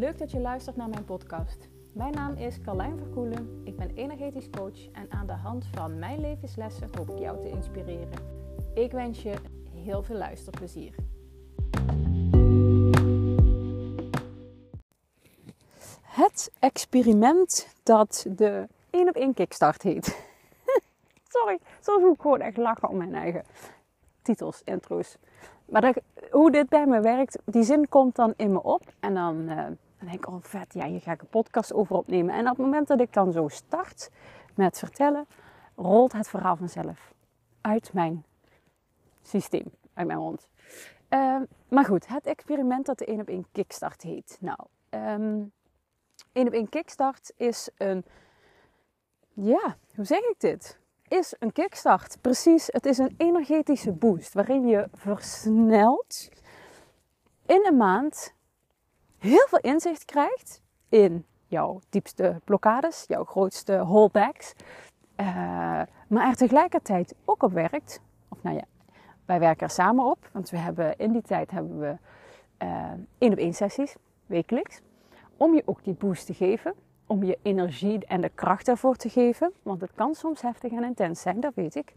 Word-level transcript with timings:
Leuk 0.00 0.18
dat 0.18 0.30
je 0.30 0.40
luistert 0.40 0.76
naar 0.76 0.88
mijn 0.88 1.04
podcast. 1.04 1.68
Mijn 1.92 2.12
naam 2.12 2.34
is 2.34 2.60
Carlijn 2.60 2.98
Verkoelen. 2.98 3.60
Ik 3.64 3.76
ben 3.76 3.90
energetisch 3.94 4.50
coach 4.50 4.90
en 4.92 5.10
aan 5.10 5.26
de 5.26 5.32
hand 5.32 5.66
van 5.66 5.98
mijn 5.98 6.20
levenslessen 6.20 6.88
hoop 6.96 7.10
ik 7.10 7.18
jou 7.18 7.40
te 7.40 7.48
inspireren. 7.48 8.18
Ik 8.74 8.92
wens 8.92 9.22
je 9.22 9.34
heel 9.74 10.02
veel 10.02 10.16
luisterplezier. 10.16 10.94
Het 16.02 16.52
experiment 16.58 17.74
dat 17.82 18.26
de 18.28 18.68
1 18.90 19.08
op 19.08 19.14
1 19.14 19.34
kickstart 19.34 19.82
heet. 19.82 20.06
Sorry, 21.34 21.58
soms 21.80 22.02
moet 22.02 22.14
ik 22.14 22.20
gewoon 22.20 22.40
echt 22.40 22.56
lachen 22.56 22.88
om 22.88 22.96
mijn 22.96 23.14
eigen 23.14 23.44
titels, 24.22 24.62
intro's. 24.64 25.16
Maar 25.64 25.80
dat, 25.80 26.00
hoe 26.30 26.50
dit 26.50 26.68
bij 26.68 26.86
me 26.86 27.00
werkt, 27.00 27.38
die 27.44 27.62
zin 27.62 27.88
komt 27.88 28.16
dan 28.16 28.34
in 28.36 28.52
me 28.52 28.62
op. 28.62 28.82
En 29.00 29.14
dan, 29.14 29.36
uh, 29.36 29.66
dan 30.00 30.08
denk 30.08 30.24
ik, 30.24 30.28
oh 30.28 30.36
vet, 30.40 30.74
ja, 30.74 30.86
hier 30.86 31.00
ga 31.00 31.12
ik 31.12 31.20
een 31.20 31.28
podcast 31.28 31.72
over 31.72 31.96
opnemen. 31.96 32.34
En 32.34 32.40
op 32.40 32.56
het 32.56 32.66
moment 32.66 32.88
dat 32.88 33.00
ik 33.00 33.12
dan 33.12 33.32
zo 33.32 33.48
start 33.48 34.10
met 34.54 34.78
vertellen, 34.78 35.26
rolt 35.74 36.12
het 36.12 36.28
verhaal 36.28 36.56
vanzelf 36.56 37.12
uit 37.60 37.92
mijn 37.92 38.24
systeem, 39.22 39.70
uit 39.94 40.06
mijn 40.06 40.18
mond. 40.18 40.48
Uh, 41.10 41.36
maar 41.68 41.84
goed, 41.84 42.06
het 42.06 42.26
experiment 42.26 42.86
dat 42.86 42.98
de 42.98 43.04
1 43.04 43.20
op 43.20 43.28
1 43.28 43.46
kickstart 43.52 44.02
heet. 44.02 44.38
Nou, 44.40 44.58
um, 44.90 45.52
1 46.32 46.46
op 46.46 46.52
1 46.52 46.68
kickstart 46.68 47.32
is 47.36 47.68
een, 47.76 48.04
ja, 49.32 49.76
hoe 49.94 50.04
zeg 50.04 50.20
ik 50.20 50.34
dit? 50.38 50.78
is 51.10 51.34
een 51.38 51.52
kickstart. 51.52 52.18
Precies, 52.20 52.66
het 52.66 52.86
is 52.86 52.98
een 52.98 53.14
energetische 53.16 53.92
boost 53.92 54.32
waarin 54.34 54.66
je 54.66 54.88
versneld 54.92 56.28
in 57.46 57.66
een 57.66 57.76
maand 57.76 58.34
heel 59.20 59.46
veel 59.48 59.58
inzicht 59.58 60.04
krijgt 60.04 60.62
in 60.88 61.24
jouw 61.46 61.80
diepste 61.88 62.40
blokkades, 62.44 63.04
jouw 63.08 63.24
grootste 63.24 63.78
holdbacks. 63.78 64.52
Uh, 65.16 65.26
maar 66.08 66.28
er 66.28 66.36
tegelijkertijd 66.36 67.14
ook 67.24 67.42
op 67.42 67.52
werkt. 67.52 68.00
Of 68.28 68.42
nou 68.42 68.56
ja, 68.56 68.64
wij 69.24 69.38
werken 69.38 69.66
er 69.66 69.72
samen 69.72 70.04
op. 70.04 70.28
Want 70.32 70.50
we 70.50 70.56
hebben 70.56 70.98
in 70.98 71.12
die 71.12 71.22
tijd 71.22 71.50
hebben 71.50 71.78
we 71.78 71.96
uh, 72.62 72.90
één 73.18 73.32
op 73.32 73.38
één 73.38 73.54
sessies, 73.54 73.96
wekelijks. 74.26 74.80
Om 75.36 75.54
je 75.54 75.62
ook 75.64 75.84
die 75.84 75.94
boost 75.94 76.26
te 76.26 76.34
geven 76.34 76.74
om 77.10 77.24
je 77.24 77.38
energie 77.42 78.06
en 78.06 78.20
de 78.20 78.30
kracht 78.34 78.68
ervoor 78.68 78.96
te 78.96 79.08
geven. 79.08 79.52
Want 79.62 79.80
het 79.80 79.90
kan 79.94 80.14
soms 80.14 80.42
heftig 80.42 80.72
en 80.72 80.84
intens 80.84 81.20
zijn, 81.20 81.40
dat 81.40 81.54
weet 81.54 81.74
ik. 81.74 81.94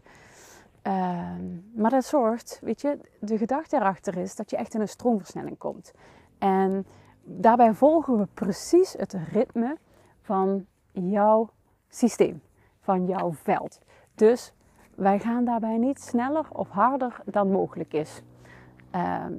Ehm, 0.82 1.42
maar 1.74 1.90
dat 1.90 2.04
zorgt, 2.04 2.60
weet 2.62 2.80
je, 2.80 2.98
de 3.20 3.38
gedachte 3.38 3.76
erachter 3.76 4.16
is 4.16 4.36
dat 4.36 4.50
je 4.50 4.56
echt 4.56 4.74
in 4.74 4.80
een 4.80 4.88
stroomversnelling 4.88 5.58
komt. 5.58 5.92
En 6.38 6.86
daarbij 7.24 7.74
volgen 7.74 8.18
we 8.18 8.26
precies 8.34 8.92
het 8.92 9.16
ritme 9.32 9.78
van 10.20 10.66
jouw 10.92 11.50
systeem, 11.88 12.42
van 12.80 13.06
jouw 13.06 13.32
veld. 13.32 13.80
Dus 14.14 14.52
wij 14.94 15.18
gaan 15.18 15.44
daarbij 15.44 15.76
niet 15.76 16.00
sneller 16.00 16.46
of 16.52 16.68
harder 16.68 17.20
dan 17.24 17.50
mogelijk 17.50 17.92
is. 17.92 18.22
Ehm, 18.90 19.32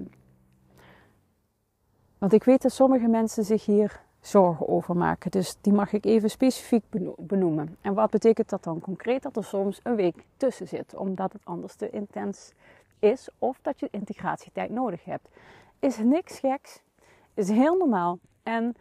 want 2.17 2.33
ik 2.33 2.43
weet 2.43 2.61
dat 2.61 2.71
sommige 2.71 3.07
mensen 3.07 3.43
zich 3.43 3.65
hier 3.65 4.03
zorgen 4.19 4.67
over 4.67 4.97
maken. 4.97 5.31
Dus 5.31 5.57
die 5.61 5.73
mag 5.73 5.93
ik 5.93 6.05
even 6.05 6.29
specifiek 6.29 6.83
benoemen. 7.17 7.77
En 7.81 7.93
wat 7.93 8.09
betekent 8.09 8.49
dat 8.49 8.63
dan 8.63 8.79
concreet? 8.79 9.23
Dat 9.23 9.37
er 9.37 9.43
soms 9.43 9.79
een 9.83 9.95
week 9.95 10.25
tussen 10.37 10.67
zit, 10.67 10.95
omdat 10.95 11.33
het 11.33 11.45
anders 11.45 11.75
te 11.75 11.89
intens 11.89 12.53
is 12.99 13.29
of 13.39 13.59
dat 13.61 13.79
je 13.79 13.87
integratietijd 13.91 14.69
nodig 14.69 15.05
hebt. 15.05 15.27
Is 15.79 15.97
niks 15.97 16.39
geks, 16.39 16.81
is 17.35 17.49
heel 17.49 17.77
normaal. 17.77 18.19
En 18.43 18.75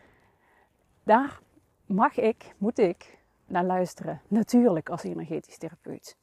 daar 1.02 1.40
mag 1.86 2.16
ik, 2.18 2.54
moet 2.58 2.78
ik 2.78 3.18
naar 3.46 3.64
luisteren. 3.64 4.20
Natuurlijk 4.28 4.88
als 4.88 5.02
energetisch 5.02 5.58
therapeut. 5.58 6.16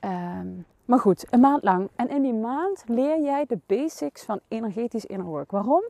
Ehm, 0.00 0.48
maar 0.84 0.98
goed, 0.98 1.32
een 1.32 1.40
maand 1.40 1.62
lang. 1.62 1.88
En 1.96 2.08
in 2.08 2.22
die 2.22 2.34
maand 2.34 2.84
leer 2.86 3.22
jij 3.22 3.44
de 3.46 3.58
basics 3.66 4.24
van 4.24 4.40
energetisch 4.48 5.06
inner 5.06 5.26
work. 5.26 5.50
Waarom? 5.50 5.88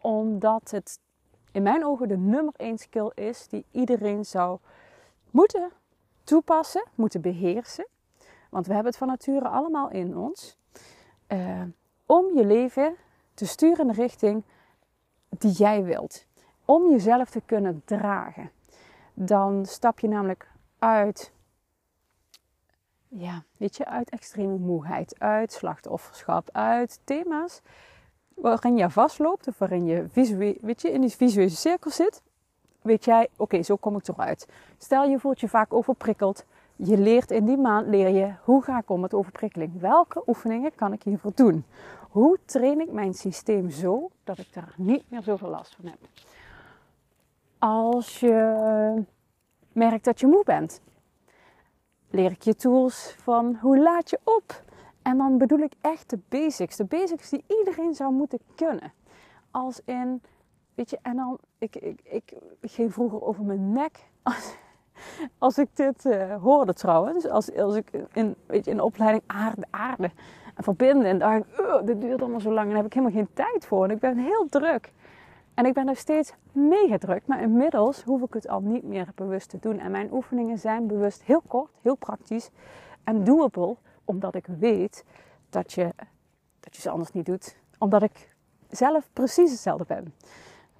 Omdat 0.00 0.70
het 0.70 1.00
in 1.52 1.62
mijn 1.62 1.84
ogen 1.84 2.08
de 2.08 2.16
nummer 2.16 2.52
één 2.56 2.78
skill 2.78 3.10
is 3.14 3.48
die 3.48 3.64
iedereen 3.70 4.24
zou 4.24 4.58
moeten 5.30 5.70
toepassen, 6.24 6.84
moeten 6.94 7.20
beheersen. 7.20 7.86
Want 8.50 8.66
we 8.66 8.72
hebben 8.72 8.90
het 8.90 9.00
van 9.00 9.08
nature 9.08 9.48
allemaal 9.48 9.90
in 9.90 10.16
ons. 10.16 10.56
Uh, 11.28 11.62
om 12.06 12.36
je 12.36 12.46
leven 12.46 12.96
te 13.34 13.46
sturen 13.46 13.80
in 13.80 13.86
de 13.86 14.02
richting 14.02 14.44
die 15.38 15.50
jij 15.50 15.84
wilt. 15.84 16.26
Om 16.64 16.90
jezelf 16.90 17.30
te 17.30 17.42
kunnen 17.46 17.82
dragen. 17.84 18.50
Dan 19.14 19.66
stap 19.66 19.98
je 19.98 20.08
namelijk 20.08 20.50
uit, 20.78 21.32
ja, 23.08 23.44
weet 23.56 23.76
je, 23.76 23.86
uit 23.86 24.10
extreme 24.10 24.58
moeheid, 24.58 25.18
uit 25.18 25.52
slachtofferschap, 25.52 26.48
uit 26.52 27.00
thema's 27.04 27.60
waarin 28.34 28.76
je 28.76 28.90
vastloopt 28.90 29.48
of 29.48 29.58
waarin 29.58 29.84
je 29.84 30.06
visueel, 30.08 30.54
weet 30.60 30.82
je, 30.82 30.90
in 30.90 31.00
die 31.00 31.10
visuele 31.10 31.48
cirkel 31.48 31.90
zit, 31.90 32.22
weet 32.82 33.04
jij, 33.04 33.28
oké, 33.36 33.62
zo 33.62 33.76
kom 33.76 33.96
ik 33.96 34.08
eruit. 34.08 34.48
Stel 34.78 35.04
je 35.04 35.18
voelt 35.18 35.40
je 35.40 35.48
vaak 35.48 35.72
overprikkeld. 35.72 36.44
Je 36.76 36.98
leert 36.98 37.30
in 37.30 37.44
die 37.44 37.56
maand, 37.56 37.86
leer 37.86 38.08
je, 38.08 38.34
hoe 38.42 38.62
ga 38.62 38.78
ik 38.78 38.90
om 38.90 39.00
met 39.00 39.14
overprikkeling? 39.14 39.80
Welke 39.80 40.22
oefeningen 40.26 40.74
kan 40.74 40.92
ik 40.92 41.02
hiervoor 41.02 41.32
doen? 41.34 41.64
Hoe 42.10 42.38
train 42.44 42.80
ik 42.80 42.92
mijn 42.92 43.14
systeem 43.14 43.70
zo 43.70 44.10
dat 44.24 44.38
ik 44.38 44.52
daar 44.52 44.74
niet 44.76 45.10
meer 45.10 45.22
zoveel 45.22 45.48
last 45.48 45.74
van 45.74 45.84
heb? 45.84 45.98
Als 47.58 48.20
je 48.20 49.04
merkt 49.72 50.04
dat 50.04 50.20
je 50.20 50.26
moe 50.26 50.44
bent, 50.44 50.80
leer 52.10 52.30
ik 52.30 52.42
je 52.42 52.54
tools 52.54 53.14
van 53.18 53.58
hoe 53.60 53.78
laat 53.78 54.10
je 54.10 54.18
op? 54.24 54.62
En 55.02 55.16
dan 55.16 55.38
bedoel 55.38 55.58
ik 55.58 55.72
echt 55.80 56.10
de 56.10 56.18
basics. 56.28 56.76
De 56.76 56.84
basics 56.84 57.28
die 57.30 57.44
iedereen 57.58 57.94
zou 57.94 58.12
moeten 58.12 58.38
kunnen. 58.54 58.92
Als 59.50 59.80
in, 59.84 60.22
weet 60.74 60.90
je, 60.90 60.98
en 61.02 61.16
dan, 61.16 61.38
ik, 61.58 61.76
ik, 61.76 62.00
ik, 62.02 62.32
ging 62.60 62.92
vroeger 62.92 63.22
over 63.22 63.44
mijn 63.44 63.72
nek. 63.72 63.98
als 65.38 65.58
ik 65.58 65.68
dit 65.74 66.04
uh, 66.04 66.34
hoorde 66.42 66.74
trouwens, 66.74 67.28
als, 67.28 67.56
als 67.56 67.76
ik 67.76 67.90
in, 68.12 68.34
weet 68.46 68.64
je, 68.64 68.70
in 68.70 68.76
de 68.76 68.84
opleiding 68.84 69.22
aarde, 69.26 69.66
aarde 69.70 70.10
en 70.54 70.64
verbinden. 70.64 71.06
En 71.06 71.18
dacht 71.18 71.36
ik, 71.36 71.46
dit 71.86 72.00
duurt 72.00 72.20
allemaal 72.20 72.40
zo 72.40 72.52
lang 72.52 72.70
en 72.70 72.76
heb 72.76 72.86
ik 72.86 72.92
helemaal 72.92 73.16
geen 73.16 73.28
tijd 73.34 73.66
voor. 73.66 73.84
En 73.84 73.90
ik 73.90 73.98
ben 73.98 74.18
heel 74.18 74.46
druk. 74.48 74.92
En 75.54 75.66
ik 75.66 75.72
ben 75.72 75.84
nog 75.84 75.98
steeds 75.98 76.34
mega 76.52 76.98
druk, 76.98 77.26
maar 77.26 77.42
inmiddels 77.42 78.02
hoef 78.02 78.22
ik 78.22 78.34
het 78.34 78.48
al 78.48 78.60
niet 78.60 78.82
meer 78.82 79.08
bewust 79.14 79.48
te 79.48 79.58
doen. 79.60 79.78
En 79.78 79.90
mijn 79.90 80.12
oefeningen 80.12 80.58
zijn 80.58 80.86
bewust 80.86 81.22
heel 81.22 81.42
kort, 81.46 81.70
heel 81.82 81.94
praktisch 81.96 82.50
en 83.04 83.24
doable 83.24 83.76
omdat 84.04 84.34
ik 84.34 84.46
weet 84.46 85.04
dat 85.50 85.72
je, 85.72 85.92
dat 86.60 86.76
je 86.76 86.82
ze 86.82 86.90
anders 86.90 87.12
niet 87.12 87.26
doet. 87.26 87.56
Omdat 87.78 88.02
ik 88.02 88.34
zelf 88.68 89.08
precies 89.12 89.50
hetzelfde 89.50 89.84
ben. 89.84 90.14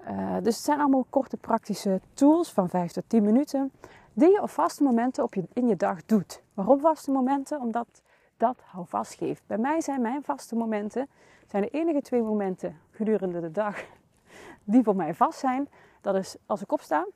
Uh, 0.09 0.33
dus 0.41 0.55
het 0.55 0.65
zijn 0.65 0.79
allemaal 0.79 1.05
korte 1.09 1.37
praktische 1.37 2.01
tools 2.13 2.51
van 2.51 2.69
5 2.69 2.91
tot 2.91 3.03
10 3.07 3.23
minuten. 3.23 3.71
Die 4.17 4.31
je 4.31 4.41
op 4.41 4.49
vaste 4.49 4.83
momenten 4.83 5.23
op 5.23 5.35
in 5.53 5.67
je 5.67 5.75
dag 5.75 6.05
doet. 6.05 6.43
Waarom 6.53 6.79
vaste 6.79 7.11
momenten? 7.11 7.59
Omdat 7.59 8.01
dat 8.37 8.61
houvast 8.65 9.13
geeft. 9.13 9.43
Bij 9.47 9.57
mij 9.57 9.81
zijn 9.81 10.01
mijn 10.01 10.23
vaste 10.23 10.55
momenten 10.55 11.09
zijn 11.47 11.61
de 11.61 11.69
enige 11.69 12.01
twee 12.01 12.21
momenten 12.21 12.79
gedurende 12.91 13.39
de 13.39 13.51
dag 13.51 13.83
die 14.63 14.83
voor 14.83 14.95
mij 14.95 15.13
vast 15.13 15.39
zijn. 15.39 15.69
Dat 16.01 16.15
is 16.15 16.35
als 16.45 16.61
ik 16.61 16.71
opsta 16.71 17.07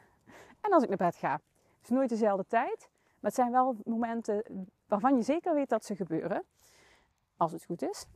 en 0.64 0.72
als 0.72 0.82
ik 0.82 0.88
naar 0.88 0.98
bed 0.98 1.16
ga. 1.16 1.32
Het 1.32 1.82
is 1.82 1.88
nooit 1.88 2.08
dezelfde 2.08 2.44
tijd. 2.48 2.88
Maar 3.20 3.30
het 3.30 3.34
zijn 3.34 3.50
wel 3.50 3.76
momenten 3.84 4.42
waarvan 4.86 5.16
je 5.16 5.22
zeker 5.22 5.54
weet 5.54 5.68
dat 5.68 5.84
ze 5.84 5.96
gebeuren. 5.96 6.42
Als 7.36 7.52
het 7.52 7.64
goed 7.64 7.82
is. 7.82 8.06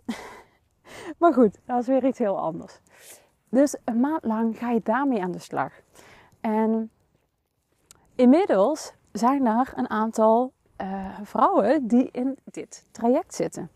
maar 1.18 1.32
goed, 1.32 1.58
dat 1.64 1.80
is 1.80 1.86
weer 1.86 2.04
iets 2.04 2.18
heel 2.18 2.38
anders. 2.38 2.80
Dus 3.48 3.76
een 3.84 4.00
maand 4.00 4.24
lang 4.24 4.58
ga 4.58 4.70
je 4.70 4.80
daarmee 4.82 5.22
aan 5.22 5.32
de 5.32 5.38
slag. 5.38 5.72
En 6.40 6.90
inmiddels 8.16 8.92
zijn 9.12 9.46
er 9.46 9.72
een 9.74 9.90
aantal 9.90 10.52
uh, 10.80 11.18
vrouwen 11.22 11.86
die 11.86 12.08
in 12.10 12.38
dit 12.44 12.88
traject 12.90 13.34
zitten. 13.34 13.70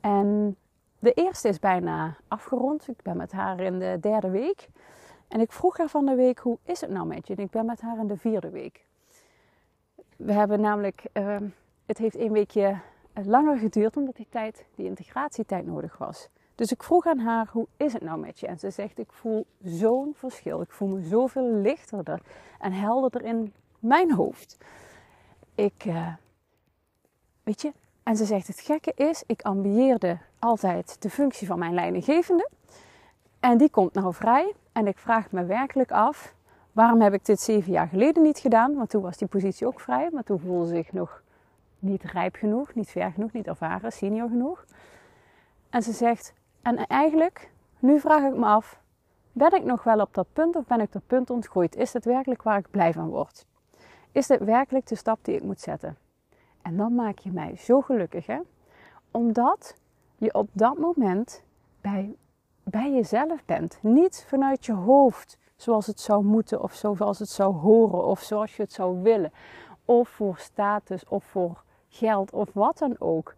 En 0.00 0.56
de 0.98 1.12
eerste 1.12 1.48
is 1.48 1.58
bijna 1.58 2.16
afgerond. 2.28 2.88
Ik 2.88 3.02
ben 3.02 3.16
met 3.16 3.32
haar 3.32 3.60
in 3.60 3.78
de 3.78 3.98
derde 4.00 4.30
week. 4.30 4.68
En 5.28 5.40
ik 5.40 5.52
vroeg 5.52 5.78
haar 5.78 5.88
van 5.88 6.06
de 6.06 6.14
week, 6.14 6.38
hoe 6.38 6.58
is 6.62 6.80
het 6.80 6.90
nou 6.90 7.06
met 7.06 7.26
je? 7.26 7.34
En 7.34 7.42
ik 7.42 7.50
ben 7.50 7.66
met 7.66 7.80
haar 7.80 7.98
in 7.98 8.06
de 8.06 8.16
vierde 8.16 8.50
week. 8.50 8.86
We 10.16 10.32
hebben 10.32 10.60
namelijk, 10.60 11.04
uh, 11.12 11.36
het 11.86 11.98
heeft 11.98 12.16
een 12.16 12.32
weekje 12.32 12.78
langer 13.24 13.58
geduurd 13.58 13.96
omdat 13.96 14.16
die 14.16 14.26
tijd, 14.30 14.64
die 14.74 14.86
integratietijd 14.86 15.66
nodig 15.66 15.98
was. 15.98 16.28
Dus 16.54 16.72
ik 16.72 16.82
vroeg 16.82 17.06
aan 17.06 17.18
haar, 17.18 17.48
hoe 17.52 17.66
is 17.76 17.92
het 17.92 18.02
nou 18.02 18.18
met 18.18 18.40
je? 18.40 18.46
En 18.46 18.58
ze 18.58 18.70
zegt, 18.70 18.98
ik 18.98 19.12
voel 19.12 19.46
zo'n 19.62 20.12
verschil. 20.14 20.60
Ik 20.60 20.70
voel 20.70 20.88
me 20.88 21.00
zoveel 21.00 21.52
lichterder 21.52 22.20
en 22.58 22.72
helderder 22.72 23.22
in 23.22 23.52
mijn 23.80 24.12
hoofd. 24.12 24.58
Ik, 25.54 25.84
uh, 25.84 26.14
weet 27.42 27.62
je, 27.62 27.72
en 28.02 28.16
ze 28.16 28.24
zegt, 28.24 28.46
het 28.46 28.60
gekke 28.60 28.92
is, 28.94 29.22
ik 29.26 29.42
ambieerde 29.42 30.18
altijd 30.38 31.02
de 31.02 31.10
functie 31.10 31.46
van 31.46 31.58
mijn 31.58 31.74
leidinggevende. 31.74 32.48
En 33.40 33.58
die 33.58 33.70
komt 33.70 33.94
nou 33.94 34.14
vrij 34.14 34.54
En 34.72 34.86
ik 34.86 34.98
vraag 34.98 35.30
me 35.30 35.44
werkelijk 35.44 35.92
af, 35.92 36.34
waarom 36.72 37.00
heb 37.00 37.12
ik 37.12 37.24
dit 37.24 37.40
zeven 37.40 37.72
jaar 37.72 37.88
geleden 37.88 38.22
niet 38.22 38.38
gedaan? 38.38 38.74
Want 38.74 38.90
toen 38.90 39.02
was 39.02 39.16
die 39.16 39.28
positie 39.28 39.66
ook 39.66 39.80
vrij, 39.80 40.08
maar 40.12 40.22
toen 40.22 40.40
voelde 40.40 40.66
ze 40.66 40.74
zich 40.74 40.92
nog 40.92 41.22
niet 41.78 42.02
rijp 42.02 42.34
genoeg, 42.34 42.74
niet 42.74 42.90
ver 42.90 43.12
genoeg, 43.12 43.32
niet 43.32 43.46
ervaren, 43.46 43.92
senior 43.92 44.28
genoeg. 44.28 44.64
En 45.70 45.82
ze 45.82 45.92
zegt, 45.92 46.32
en 46.62 46.86
eigenlijk, 46.86 47.50
nu 47.78 48.00
vraag 48.00 48.22
ik 48.22 48.36
me 48.36 48.46
af, 48.46 48.80
ben 49.32 49.54
ik 49.54 49.64
nog 49.64 49.82
wel 49.82 50.00
op 50.00 50.14
dat 50.14 50.26
punt 50.32 50.56
of 50.56 50.64
ben 50.64 50.80
ik 50.80 50.92
dat 50.92 51.06
punt 51.06 51.30
ontgroeid? 51.30 51.76
Is 51.76 51.92
het 51.92 52.04
werkelijk 52.04 52.42
waar 52.42 52.58
ik 52.58 52.70
blij 52.70 52.92
van 52.92 53.08
word? 53.08 53.46
Is 54.12 54.26
dit 54.26 54.44
werkelijk 54.44 54.86
de 54.86 54.94
stap 54.94 55.18
die 55.22 55.34
ik 55.34 55.42
moet 55.42 55.60
zetten? 55.60 55.96
En 56.62 56.76
dan 56.76 56.94
maak 56.94 57.18
je 57.18 57.30
mij 57.32 57.56
zo 57.56 57.80
gelukkig, 57.80 58.26
hè? 58.26 58.38
Omdat 59.10 59.74
je 60.18 60.34
op 60.34 60.48
dat 60.52 60.78
moment 60.78 61.42
bij, 61.80 62.16
bij 62.62 62.92
jezelf 62.92 63.44
bent. 63.44 63.78
Niet 63.82 64.24
vanuit 64.28 64.66
je 64.66 64.72
hoofd, 64.72 65.38
zoals 65.56 65.86
het 65.86 66.00
zou 66.00 66.24
moeten, 66.24 66.62
of 66.62 66.72
zoals 66.72 67.18
het 67.18 67.28
zou 67.28 67.54
horen, 67.54 68.04
of 68.04 68.20
zoals 68.20 68.56
je 68.56 68.62
het 68.62 68.72
zou 68.72 69.02
willen. 69.02 69.32
Of 69.84 70.08
voor 70.08 70.38
status, 70.38 71.04
of 71.08 71.24
voor 71.24 71.62
geld, 71.88 72.32
of 72.32 72.52
wat 72.52 72.78
dan 72.78 72.96
ook. 72.98 73.34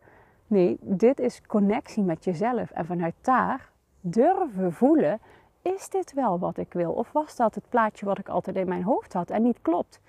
Nee, 0.47 0.77
dit 0.81 1.21
is 1.21 1.41
connectie 1.47 2.03
met 2.03 2.25
jezelf. 2.25 2.71
En 2.71 2.87
vanuit 2.87 3.15
daar 3.21 3.71
durven 4.01 4.73
voelen: 4.73 5.21
is 5.63 5.89
dit 5.89 6.13
wel 6.13 6.39
wat 6.39 6.57
ik 6.57 6.73
wil? 6.73 6.93
Of 6.93 7.13
was 7.13 7.37
dat 7.37 7.55
het 7.55 7.69
plaatje 7.69 8.07
wat 8.07 8.19
ik 8.19 8.29
altijd 8.29 8.57
in 8.57 8.69
mijn 8.69 8.83
hoofd 8.83 9.13
had 9.13 9.31
en 9.31 9.43
niet 9.43 9.59
klopt? 9.63 10.01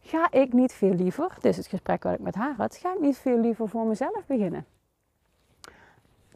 Ga 0.00 0.30
ik 0.30 0.52
niet 0.52 0.72
veel 0.72 0.94
liever, 0.94 1.34
dit 1.34 1.44
is 1.44 1.56
het 1.56 1.66
gesprek 1.66 2.02
wat 2.02 2.12
ik 2.12 2.20
met 2.20 2.34
haar 2.34 2.54
had, 2.56 2.76
ga 2.76 2.92
ik 2.92 3.00
niet 3.00 3.18
veel 3.18 3.38
liever 3.38 3.68
voor 3.68 3.86
mezelf 3.86 4.26
beginnen? 4.26 4.66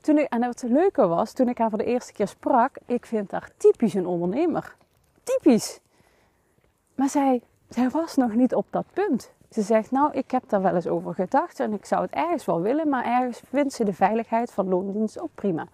Toen 0.01 0.19
ik, 0.19 0.27
en 0.29 0.43
het 0.43 0.63
leuke 0.63 1.07
was, 1.07 1.33
toen 1.33 1.49
ik 1.49 1.59
haar 1.59 1.69
voor 1.69 1.79
de 1.79 1.85
eerste 1.85 2.13
keer 2.13 2.29
sprak, 2.29 2.77
ik 2.87 3.07
vind 3.07 3.31
haar 3.31 3.51
typisch 3.57 3.95
een 3.95 4.07
ondernemer. 4.07 4.77
Typisch. 5.23 5.81
Maar 6.95 7.09
zij, 7.09 7.43
zij 7.69 7.91
was 7.91 8.17
nog 8.17 8.35
niet 8.35 8.55
op 8.55 8.67
dat 8.71 8.85
punt. 8.93 9.33
Ze 9.51 9.63
zegt, 9.63 9.91
nou, 9.91 10.13
ik 10.13 10.31
heb 10.31 10.43
daar 10.49 10.63
wel 10.63 10.75
eens 10.75 10.87
over 10.87 11.15
gedacht 11.15 11.61
en 11.61 11.73
ik 11.73 11.85
zou 11.85 12.03
het 12.03 12.11
ergens 12.11 12.45
wel 12.45 12.61
willen, 12.61 12.89
maar 12.89 13.05
ergens 13.05 13.43
vindt 13.47 13.73
ze 13.73 13.85
de 13.85 13.93
veiligheid 13.93 14.53
van 14.53 14.69
loondienst 14.69 15.21
ook 15.21 15.35
prima. 15.35 15.67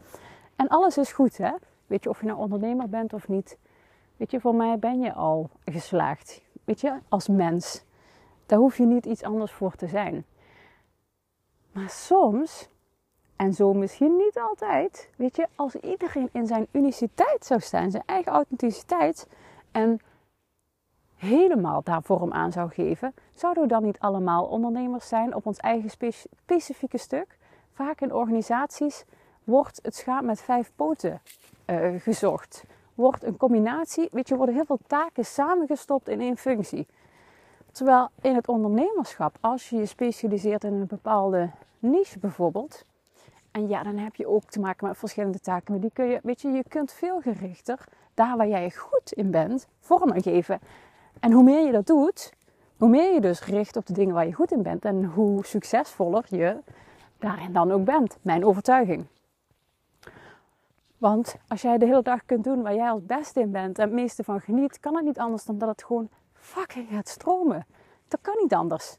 En 0.56 0.68
alles 0.68 0.98
is 0.98 1.12
goed, 1.12 1.36
hè? 1.36 1.52
Weet 1.86 2.02
je, 2.02 2.08
of 2.08 2.20
je 2.20 2.26
nou 2.26 2.38
ondernemer 2.38 2.88
bent 2.88 3.12
of 3.12 3.28
niet. 3.28 3.58
Weet 4.16 4.30
je, 4.30 4.40
voor 4.40 4.54
mij 4.54 4.78
ben 4.78 5.00
je 5.00 5.12
al 5.12 5.50
geslaagd. 5.64 6.42
Weet 6.68 6.80
je, 6.80 6.98
als 7.08 7.28
mens. 7.28 7.84
Daar 8.46 8.58
hoef 8.58 8.76
je 8.76 8.84
niet 8.84 9.06
iets 9.06 9.22
anders 9.22 9.52
voor 9.52 9.74
te 9.74 9.86
zijn. 9.86 10.24
Maar 11.72 11.90
soms, 11.90 12.68
en 13.36 13.54
zo 13.54 13.72
misschien 13.72 14.16
niet 14.16 14.38
altijd, 14.38 15.10
weet 15.16 15.36
je, 15.36 15.46
als 15.54 15.74
iedereen 15.74 16.28
in 16.32 16.46
zijn 16.46 16.66
uniciteit 16.70 17.44
zou 17.44 17.60
staan, 17.60 17.90
zijn 17.90 18.02
eigen 18.06 18.32
authenticiteit, 18.32 19.28
en 19.72 20.00
helemaal 21.14 21.82
daar 21.82 22.02
vorm 22.02 22.32
aan 22.32 22.52
zou 22.52 22.70
geven, 22.70 23.14
zouden 23.34 23.62
we 23.62 23.68
dan 23.68 23.82
niet 23.82 23.98
allemaal 23.98 24.44
ondernemers 24.44 25.08
zijn 25.08 25.34
op 25.34 25.46
ons 25.46 25.58
eigen 25.58 25.90
specifieke 26.44 26.98
stuk? 26.98 27.38
Vaak 27.72 28.00
in 28.00 28.12
organisaties 28.12 29.04
wordt 29.44 29.78
het 29.82 29.96
schaap 29.96 30.22
met 30.22 30.40
vijf 30.40 30.72
poten 30.76 31.20
uh, 31.66 32.00
gezocht. 32.00 32.64
Wordt 32.98 33.24
een 33.24 33.36
combinatie, 33.36 34.08
weet 34.12 34.28
je, 34.28 34.36
worden 34.36 34.54
heel 34.54 34.64
veel 34.64 34.78
taken 34.86 35.24
samengestopt 35.24 36.08
in 36.08 36.20
één 36.20 36.36
functie. 36.36 36.86
Terwijl 37.72 38.08
in 38.20 38.34
het 38.34 38.48
ondernemerschap, 38.48 39.36
als 39.40 39.68
je 39.68 39.76
je 39.76 39.86
specialiseert 39.86 40.64
in 40.64 40.72
een 40.72 40.86
bepaalde 40.86 41.50
niche 41.78 42.18
bijvoorbeeld, 42.18 42.84
en 43.50 43.68
ja, 43.68 43.82
dan 43.82 43.96
heb 43.96 44.14
je 44.14 44.26
ook 44.26 44.44
te 44.44 44.60
maken 44.60 44.86
met 44.86 44.98
verschillende 44.98 45.40
taken, 45.40 45.72
maar 45.72 45.80
die 45.80 45.90
kun 45.92 46.06
je, 46.06 46.20
weet 46.22 46.40
je, 46.40 46.48
je 46.48 46.64
kunt 46.68 46.92
veel 46.92 47.20
gerichter, 47.20 47.84
daar 48.14 48.36
waar 48.36 48.48
jij 48.48 48.70
goed 48.70 49.12
in 49.12 49.30
bent, 49.30 49.66
vormen 49.80 50.22
geven. 50.22 50.60
En 51.20 51.32
hoe 51.32 51.42
meer 51.42 51.66
je 51.66 51.72
dat 51.72 51.86
doet, 51.86 52.32
hoe 52.76 52.88
meer 52.88 53.14
je 53.14 53.20
dus 53.20 53.44
richt 53.44 53.76
op 53.76 53.86
de 53.86 53.92
dingen 53.92 54.14
waar 54.14 54.26
je 54.26 54.32
goed 54.32 54.52
in 54.52 54.62
bent 54.62 54.84
en 54.84 55.04
hoe 55.04 55.46
succesvoller 55.46 56.24
je 56.28 56.56
daarin 57.18 57.52
dan 57.52 57.72
ook 57.72 57.84
bent. 57.84 58.18
Mijn 58.22 58.44
overtuiging. 58.44 59.06
Want 60.98 61.36
als 61.48 61.62
jij 61.62 61.78
de 61.78 61.86
hele 61.86 62.02
dag 62.02 62.24
kunt 62.24 62.44
doen 62.44 62.62
waar 62.62 62.74
jij 62.74 62.90
als 62.90 63.06
beste 63.06 63.40
in 63.40 63.50
bent 63.50 63.78
en 63.78 63.84
het 63.84 63.92
meeste 63.92 64.24
van 64.24 64.40
geniet, 64.40 64.80
kan 64.80 64.96
het 64.96 65.04
niet 65.04 65.18
anders 65.18 65.44
dan 65.44 65.58
dat 65.58 65.68
het 65.68 65.84
gewoon 65.84 66.08
fucking 66.32 66.88
gaat 66.90 67.08
stromen. 67.08 67.66
Dat 68.08 68.20
kan 68.22 68.34
niet 68.42 68.54
anders. 68.54 68.98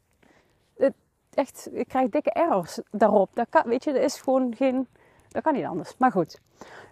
Echt, 1.34 1.70
ik 1.72 1.88
krijg 1.88 2.10
dikke 2.10 2.32
errors 2.32 2.80
daarop. 2.92 3.30
Dat 3.34 3.48
kan, 3.50 3.64
weet 3.66 3.84
je, 3.84 3.92
er 3.92 4.02
is 4.02 4.22
gewoon 4.22 4.56
geen. 4.56 4.88
Dat 5.28 5.44
kan 5.44 5.54
niet 5.54 5.66
anders. 5.66 5.98
Maar 5.98 6.12
goed. 6.12 6.42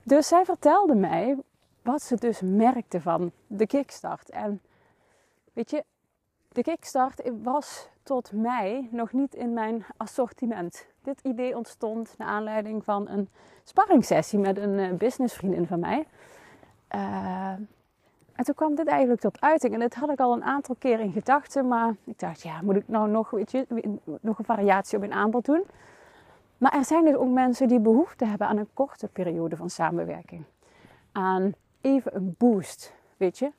Dus 0.04 0.28
zij 0.28 0.46
vertelde 0.46 0.96
mij 0.96 1.38
wat 1.82 2.02
ze 2.02 2.16
dus 2.16 2.42
merkte 2.42 3.02
van 3.02 3.32
de 3.48 3.68
kickstart. 3.68 4.30
En 4.30 4.62
weet 5.54 5.70
je, 5.70 5.84
de 6.52 6.62
kickstart 6.62 7.32
was 7.42 7.88
tot 8.08 8.32
mei 8.32 8.88
nog 8.92 9.12
niet 9.12 9.36
in 9.36 9.54
mijn 9.54 9.86
assortiment. 9.98 10.88
Dit 11.02 11.20
idee 11.22 11.58
ontstond 11.58 12.16
naar 12.18 12.28
aanleiding 12.28 12.84
van 12.84 13.08
een 13.10 13.30
sparringssessie 13.64 14.40
met 14.40 14.58
een 14.58 14.80
uh, 14.80 14.94
businessvriendin 14.94 15.68
van 15.68 15.80
mij. 15.80 16.08
Uh, 16.96 17.52
en 18.34 18.44
toen 18.44 18.56
kwam 18.56 18.76
dit 18.76 18.88
eigenlijk 18.88 19.22
tot 19.22 19.42
uiting. 19.42 19.74
En 19.74 19.80
dit 19.80 19.96
had 19.96 20.10
ik 20.10 20.20
al 20.20 20.34
een 20.34 20.44
aantal 20.44 20.76
keer 20.80 21.00
in 21.00 21.12
gedachten. 21.12 21.68
Maar 21.68 21.96
ik 22.04 22.20
dacht, 22.20 22.42
ja, 22.42 22.62
moet 22.62 22.76
ik 22.76 22.88
nou 22.88 23.10
nog, 23.10 23.30
weet 23.30 23.52
je, 23.52 23.66
nog 24.22 24.40
een 24.40 24.46
variatie 24.46 24.98
op 24.98 25.04
een 25.04 25.14
aanbod 25.14 25.46
doen? 25.46 25.64
Maar 26.58 26.74
er 26.74 26.86
zijn 26.86 27.06
dus 27.06 27.16
ook 27.16 27.30
mensen 27.30 27.68
die 27.68 27.80
behoefte 27.80 28.26
hebben 28.26 28.48
aan 28.48 28.58
een 28.58 28.70
korte 28.74 29.08
periode 29.08 29.56
van 29.56 29.70
samenwerking. 29.70 30.44
Aan 31.12 31.54
even 31.82 32.16
een 32.16 32.36
boost, 32.38 32.94
weet 33.18 33.38
je. 33.38 33.52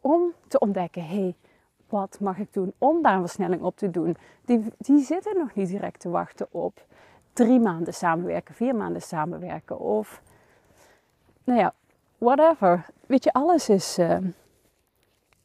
Om 0.00 0.32
te 0.48 0.58
ontdekken, 0.58 1.06
hé, 1.06 1.20
hey, 1.20 1.34
wat 1.94 2.20
mag 2.20 2.38
ik 2.38 2.52
doen 2.52 2.72
om 2.78 3.02
daar 3.02 3.14
een 3.14 3.20
versnelling 3.20 3.62
op 3.62 3.76
te 3.76 3.90
doen? 3.90 4.16
Die, 4.44 4.64
die 4.78 5.04
zitten 5.04 5.38
nog 5.38 5.54
niet 5.54 5.68
direct 5.68 6.00
te 6.00 6.08
wachten 6.08 6.46
op 6.50 6.86
drie 7.32 7.60
maanden 7.60 7.94
samenwerken, 7.94 8.54
vier 8.54 8.74
maanden 8.74 9.02
samenwerken. 9.02 9.78
Of, 9.78 10.22
nou 11.44 11.58
ja, 11.58 11.74
whatever. 12.18 12.86
Weet 13.06 13.24
je, 13.24 13.32
alles 13.32 13.68
is, 13.68 13.98
uh, 13.98 14.18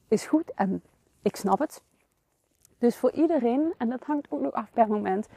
is 0.08 0.26
goed 0.26 0.54
en 0.54 0.82
ik 1.22 1.36
snap 1.36 1.60
het. 1.60 1.84
Dus 2.78 2.96
voor 2.96 3.12
iedereen, 3.12 3.74
en 3.78 3.90
dat 3.90 4.04
hangt 4.04 4.28
ook 4.30 4.42
nog 4.42 4.54
af 4.54 4.72
per 4.72 4.88
moment, 4.88 5.28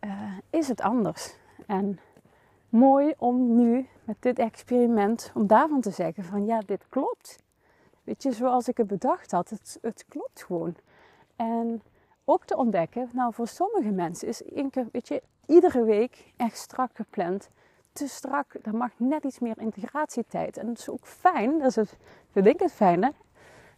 uh, 0.00 0.38
is 0.50 0.68
het 0.68 0.80
anders. 0.80 1.34
En 1.66 1.98
mooi 2.68 3.14
om 3.18 3.56
nu 3.56 3.88
met 4.04 4.16
dit 4.20 4.38
experiment, 4.38 5.30
om 5.34 5.46
daarvan 5.46 5.80
te 5.80 5.90
zeggen 5.90 6.24
van 6.24 6.46
ja, 6.46 6.60
dit 6.66 6.84
klopt. 6.88 7.38
Weet 8.10 8.22
je, 8.22 8.32
zoals 8.32 8.68
ik 8.68 8.76
het 8.76 8.86
bedacht 8.86 9.30
had, 9.30 9.50
het, 9.50 9.78
het 9.82 10.04
klopt 10.08 10.42
gewoon. 10.42 10.74
En 11.36 11.82
ook 12.24 12.44
te 12.44 12.56
ontdekken, 12.56 13.10
nou 13.12 13.34
voor 13.34 13.46
sommige 13.46 13.90
mensen 13.90 14.28
is 14.28 14.42
één 14.42 14.70
keer, 14.70 14.88
weet 14.92 15.08
je, 15.08 15.22
iedere 15.46 15.84
week 15.84 16.32
echt 16.36 16.56
strak 16.56 16.90
gepland. 16.94 17.50
Te 17.92 18.08
strak, 18.08 18.56
daar 18.62 18.76
mag 18.76 18.90
net 18.96 19.24
iets 19.24 19.38
meer 19.38 19.58
integratietijd. 19.58 20.56
En 20.56 20.68
het 20.68 20.78
is 20.78 20.88
ook 20.88 21.06
fijn, 21.06 21.58
dat 21.58 21.68
is 21.68 21.76
het, 21.76 21.96
vind 22.30 22.46
ik 22.46 22.60
het 22.60 22.72
fijne 22.72 23.12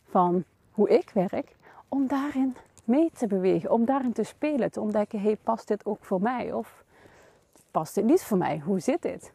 van 0.09 0.45
hoe 0.71 0.89
ik 0.89 1.11
werk, 1.11 1.57
om 1.89 2.07
daarin 2.07 2.57
mee 2.85 3.11
te 3.11 3.27
bewegen, 3.27 3.71
om 3.71 3.85
daarin 3.85 4.13
te 4.13 4.23
spelen, 4.23 4.71
te 4.71 4.81
ontdekken, 4.81 5.21
hey, 5.21 5.37
past 5.37 5.69
dit 5.69 5.87
ook 5.87 6.05
voor 6.05 6.23
mij? 6.23 6.53
Of 6.53 6.85
past 7.71 7.95
dit 7.95 8.05
niet 8.05 8.23
voor 8.23 8.39
mij? 8.39 8.59
Hoe 8.59 8.81
zit 8.81 9.03
dit? 9.03 9.33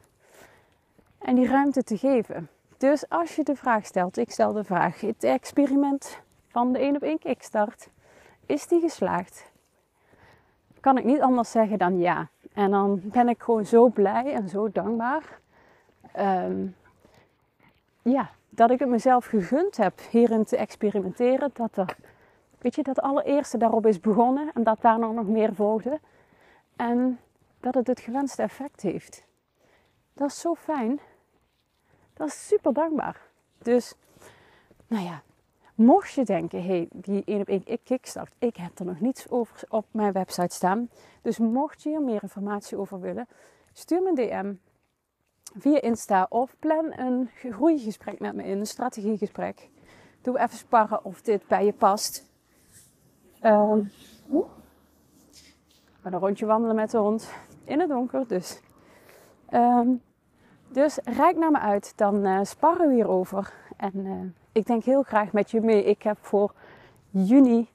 En 1.18 1.36
die 1.36 1.48
ruimte 1.48 1.84
te 1.84 1.98
geven. 1.98 2.50
Dus 2.78 3.10
als 3.10 3.36
je 3.36 3.44
de 3.44 3.56
vraag 3.56 3.86
stelt, 3.86 4.18
ik 4.18 4.32
stel 4.32 4.54
de 4.54 4.64
vraag, 4.64 5.02
het 5.02 5.24
experiment 5.24 6.22
van 6.48 6.72
de 6.72 6.80
1 6.80 6.96
op 6.96 7.02
1 7.02 7.20
kickstart, 7.20 7.90
is 8.46 8.68
die 8.68 8.80
geslaagd? 8.80 9.52
Kan 10.80 10.98
ik 10.98 11.04
niet 11.04 11.22
anders 11.22 11.52
zeggen 11.52 11.78
dan 11.78 12.00
ja. 12.00 12.30
En 12.54 12.72
dan 12.72 13.02
ben 13.04 13.30
ik 13.30 13.42
gewoon 13.42 13.66
zo 13.66 13.88
blij 13.90 14.34
en 14.34 14.50
zo 14.50 14.72
dankbaar. 14.72 15.40
Um, 16.20 16.76
ja, 18.02 18.30
dat 18.50 18.72
ik 18.72 18.80
het 18.80 18.90
mezelf 18.90 19.26
gegund 19.26 19.78
heb 19.78 20.00
hierin 20.10 20.44
te 20.44 20.58
experimenteren. 20.58 21.50
Dat 21.54 21.78
er, 21.78 21.98
weet 22.58 22.76
je, 22.76 22.84
dat 22.84 23.02
allereerste 23.02 23.58
daarop 23.58 23.86
is 23.86 24.00
begonnen 24.00 24.52
en 24.54 24.64
dat 24.64 24.82
daar 24.82 25.00
nog 25.00 25.28
meer 25.28 25.54
volgde. 25.54 26.00
En 26.76 27.20
dat 27.60 27.74
het 27.74 27.88
het 27.88 28.00
gewenste 28.00 28.42
effect 28.42 28.82
heeft. 28.82 29.26
Dat 30.14 30.28
is 30.28 30.40
zo 30.40 30.56
fijn. 30.56 31.00
Dat 32.18 32.28
is 32.28 32.48
super 32.48 32.74
dankbaar. 32.74 33.22
Dus, 33.58 33.94
nou 34.88 35.06
ja, 35.06 35.22
mocht 35.76 36.12
je 36.12 36.26
denken, 36.26 36.62
hé, 36.62 36.68
hey, 36.68 36.88
die 36.92 37.24
1 37.26 37.40
op 37.40 37.48
1 37.48 37.64
kickstart, 37.84 38.34
ik 38.40 38.56
heb 38.56 38.80
er 38.80 38.86
nog 38.86 39.00
niets 39.00 39.30
over 39.30 39.64
op 39.70 39.86
mijn 39.92 40.12
website 40.12 40.56
staan. 40.56 40.90
Dus 41.22 41.38
mocht 41.38 41.84
je 41.84 41.94
er 41.94 42.02
meer 42.02 42.24
informatie 42.24 42.78
over 42.78 43.00
willen, 43.00 43.28
stuur 43.74 44.02
me 44.02 44.10
een 44.10 44.16
DM 44.16 44.54
via 45.60 45.82
Insta 45.82 46.26
of 46.30 46.56
plan 46.60 47.00
een 47.00 47.30
groeigesprek 47.36 48.20
met 48.20 48.36
me 48.36 48.44
in, 48.44 48.60
een 48.60 48.68
strategiegesprek. 48.68 49.70
Doe 50.22 50.40
even 50.40 50.58
sparren 50.58 51.06
of 51.06 51.22
dit 51.22 51.48
bij 51.48 51.66
je 51.66 51.74
past. 51.74 52.26
Ga 56.02 56.14
een 56.14 56.20
rondje 56.20 56.46
wandelen 56.46 56.76
met 56.76 56.92
de 56.92 56.98
hond 56.98 57.32
in 57.64 57.80
het 57.80 57.90
donker, 57.90 58.28
dus. 58.28 58.62
Um, 59.54 60.02
Dus 60.78 61.00
rijk 61.04 61.38
naar 61.38 61.52
me 61.52 61.60
uit, 61.60 61.94
dan 61.96 62.26
uh, 62.26 62.40
sparren 62.44 62.88
we 62.88 62.94
hierover. 62.94 63.54
En 63.78 63.92
uh, 63.96 64.22
ik 64.52 64.66
denk 64.66 64.84
heel 64.84 65.04
graag 65.04 65.32
met 65.32 65.52
je 65.52 65.62
mee. 65.62 65.84
Ik 65.84 66.04
heb 66.04 66.18
voor 66.22 66.54
juni 67.10 67.70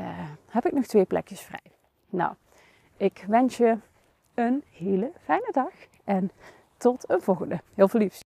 uh, 0.00 0.06
heb 0.48 0.66
ik 0.66 0.72
nog 0.72 0.86
twee 0.86 1.04
plekjes 1.04 1.40
vrij. 1.40 1.72
Nou, 2.08 2.34
ik 2.96 3.24
wens 3.28 3.56
je 3.56 3.78
een 4.34 4.64
hele 4.70 5.12
fijne 5.20 5.48
dag 5.52 5.72
en 6.04 6.30
tot 6.76 7.10
een 7.10 7.22
volgende. 7.22 7.60
Heel 7.74 7.88
veel 7.88 8.00
liefs. 8.00 8.20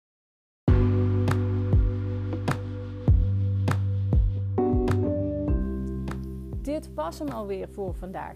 Dit 6.61 6.93
was 6.93 7.19
hem 7.19 7.29
alweer 7.29 7.69
voor 7.69 7.95
vandaag. 7.95 8.35